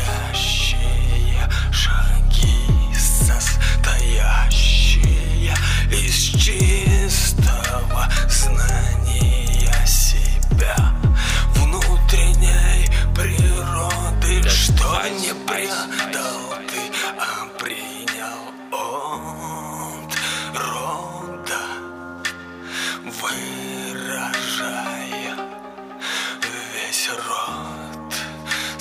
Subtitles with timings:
[0.00, 3.64] настоящие шаги состоящие
[5.90, 10.76] из чистого знания себя
[11.54, 16.80] внутренней природы, что не предал ты,
[17.18, 17.89] а предал.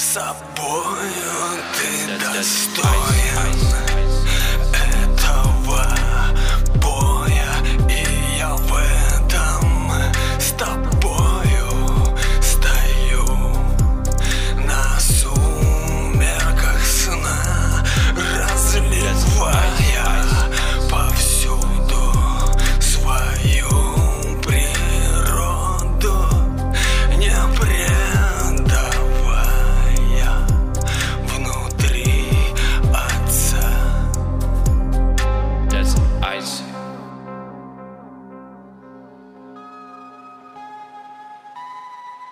[0.09, 3.78] собою ты достоин.